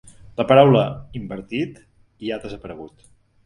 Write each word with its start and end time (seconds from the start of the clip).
La 0.39 0.45
paraula 0.51 0.81
‘invertit’ 1.21 1.79
hi 1.83 2.33
ha 2.39 2.43
desaparegut. 2.49 3.09